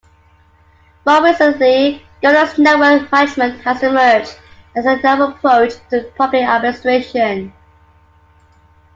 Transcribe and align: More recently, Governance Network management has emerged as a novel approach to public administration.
More 1.05 1.23
recently, 1.23 2.01
Governance 2.23 2.57
Network 2.57 3.11
management 3.11 3.61
has 3.61 3.83
emerged 3.83 4.35
as 4.75 4.87
a 4.87 4.95
novel 4.95 5.27
approach 5.27 5.73
to 5.91 6.11
public 6.17 6.41
administration. 6.41 7.53